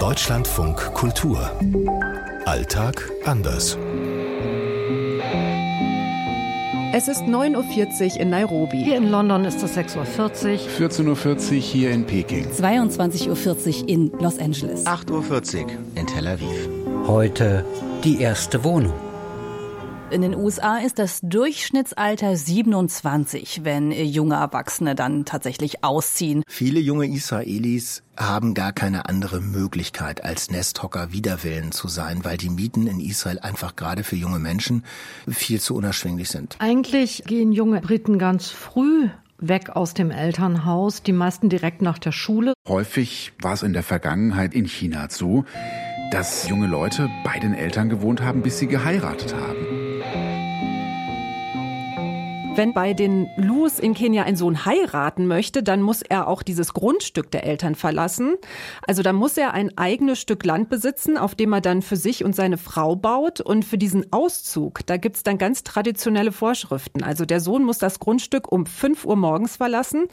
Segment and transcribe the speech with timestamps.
[0.00, 1.50] Deutschlandfunk Kultur.
[2.46, 3.76] Alltag anders.
[6.94, 8.82] Es ist 9.40 Uhr in Nairobi.
[8.82, 10.06] Hier in London ist es 6.40 Uhr.
[10.88, 12.46] 14.40 Uhr hier in Peking.
[12.46, 14.86] 22.40 Uhr in Los Angeles.
[14.86, 16.70] 8.40 Uhr in Tel Aviv.
[17.06, 17.66] Heute
[18.02, 19.09] die erste Wohnung.
[20.10, 26.42] In den USA ist das Durchschnittsalter 27, wenn junge Erwachsene dann tatsächlich ausziehen.
[26.48, 32.50] Viele junge Israelis haben gar keine andere Möglichkeit, als Nesthocker widerwillen zu sein, weil die
[32.50, 34.84] Mieten in Israel einfach gerade für junge Menschen
[35.28, 36.56] viel zu unerschwinglich sind.
[36.58, 42.12] Eigentlich gehen junge Briten ganz früh weg aus dem Elternhaus, die meisten direkt nach der
[42.12, 42.52] Schule.
[42.68, 45.44] Häufig war es in der Vergangenheit in China so,
[46.10, 49.69] dass junge Leute bei den Eltern gewohnt haben, bis sie geheiratet haben.
[52.60, 56.74] Wenn bei den Lus in Kenia ein Sohn heiraten möchte, dann muss er auch dieses
[56.74, 58.34] Grundstück der Eltern verlassen.
[58.86, 62.22] Also da muss er ein eigenes Stück Land besitzen, auf dem er dann für sich
[62.22, 63.40] und seine Frau baut.
[63.40, 67.02] Und für diesen Auszug, da gibt's dann ganz traditionelle Vorschriften.
[67.02, 70.08] Also der Sohn muss das Grundstück um 5 Uhr morgens verlassen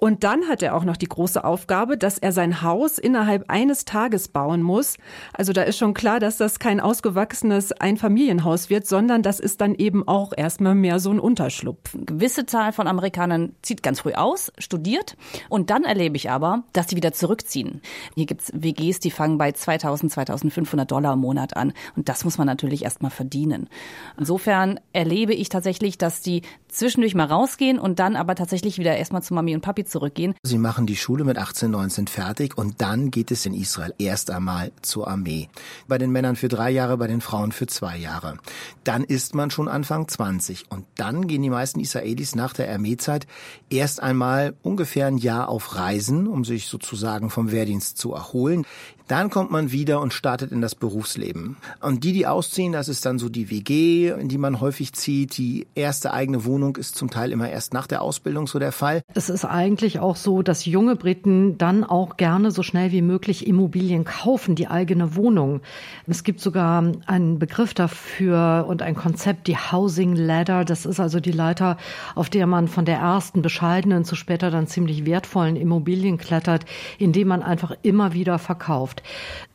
[0.00, 3.84] und dann hat er auch noch die große Aufgabe, dass er sein Haus innerhalb eines
[3.84, 4.96] Tages bauen muss.
[5.32, 9.74] Also da ist schon klar, dass das kein ausgewachsenes Einfamilienhaus wird, sondern das ist dann
[9.74, 11.96] eben auch erstmal mehr so ein Unterschlupf.
[11.96, 15.16] Eine gewisse Zahl von Amerikanern zieht ganz früh aus, studiert
[15.48, 17.80] und dann erlebe ich aber, dass die wieder zurückziehen.
[18.14, 22.38] Hier gibt's WGs, die fangen bei 2000, 2500 Dollar im Monat an und das muss
[22.38, 23.68] man natürlich erstmal verdienen.
[24.16, 29.22] Insofern erlebe ich tatsächlich, dass die zwischendurch mal rausgehen und dann aber tatsächlich wieder erstmal
[29.22, 30.34] zu Mami und Papi zurückgehen.
[30.42, 34.30] Sie machen die Schule mit 18, 19 fertig und dann geht es in Israel erst
[34.30, 35.48] einmal zur Armee.
[35.86, 38.38] Bei den Männern für drei Jahre, bei den Frauen für zwei Jahre.
[38.84, 43.26] Dann ist man schon Anfang 20 und dann gehen die meisten Israelis nach der Armeezeit
[43.70, 48.64] erst einmal ungefähr ein Jahr auf Reisen, um sich sozusagen vom Wehrdienst zu erholen.
[49.08, 51.56] Dann kommt man wieder und startet in das Berufsleben.
[51.80, 55.38] Und die, die ausziehen, das ist dann so die WG, in die man häufig zieht.
[55.38, 59.00] Die erste eigene Wohnung ist zum Teil immer erst nach der Ausbildung so der Fall.
[59.14, 63.46] Es ist eigentlich auch so, dass junge Briten dann auch gerne so schnell wie möglich
[63.46, 65.62] Immobilien kaufen, die eigene Wohnung.
[66.06, 70.66] Es gibt sogar einen Begriff dafür und ein Konzept, die Housing Ladder.
[70.66, 71.78] Das ist also die Leiter,
[72.14, 76.66] auf der man von der ersten bescheidenen zu später dann ziemlich wertvollen Immobilien klettert,
[76.98, 78.97] indem man einfach immer wieder verkauft.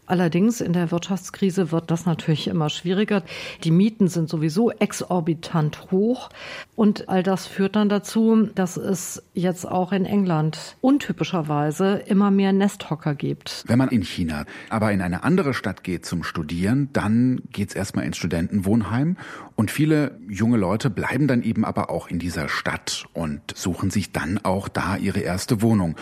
[0.06, 3.24] Allerdings in der Wirtschaftskrise wird das natürlich immer schwieriger.
[3.64, 6.30] Die Mieten sind sowieso exorbitant hoch
[6.76, 12.52] und all das führt dann dazu, dass es jetzt auch in England untypischerweise immer mehr
[12.52, 13.64] Nesthocker gibt.
[13.66, 18.06] Wenn man in China aber in eine andere Stadt geht zum Studieren, dann geht's erstmal
[18.06, 19.16] ins Studentenwohnheim
[19.56, 24.12] und viele junge Leute bleiben dann eben aber auch in dieser Stadt und suchen sich
[24.12, 25.96] dann auch da ihre erste Wohnung.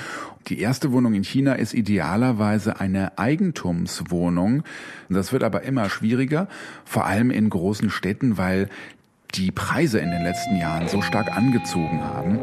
[0.47, 4.63] Die erste Wohnung in China ist idealerweise eine Eigentumswohnung.
[5.09, 6.47] Das wird aber immer schwieriger,
[6.85, 8.69] vor allem in großen Städten, weil
[9.35, 12.39] die Preise in den letzten Jahren so stark angezogen haben.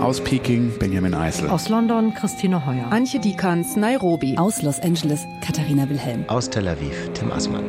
[0.00, 1.50] Aus Peking Benjamin Eisel.
[1.50, 2.90] Aus London Christine Heuer.
[2.90, 4.38] Antje Dikans, Nairobi.
[4.38, 6.24] Aus Los Angeles Katharina Wilhelm.
[6.28, 7.64] Aus Tel Aviv Tim Assmann.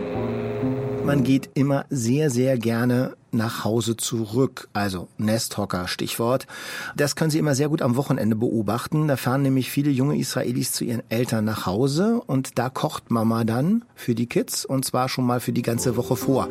[1.04, 4.70] Man geht immer sehr, sehr gerne nach Hause zurück.
[4.74, 6.48] Also Nesthocker, Stichwort.
[6.96, 9.08] Das können Sie immer sehr gut am Wochenende beobachten.
[9.08, 13.44] Da fahren nämlich viele junge Israelis zu ihren Eltern nach Hause und da kocht Mama
[13.44, 16.48] dann für die Kids und zwar schon mal für die ganze Woche vor.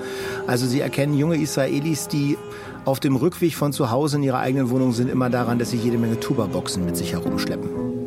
[0.47, 2.37] Also Sie erkennen junge Israelis, die
[2.85, 5.77] auf dem Rückweg von zu Hause in ihrer eigenen Wohnung sind, immer daran, dass sie
[5.77, 8.00] jede Menge Tuba-Boxen mit sich herumschleppen.